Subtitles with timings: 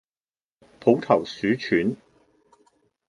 [0.79, 1.95] 抱頭鼠竄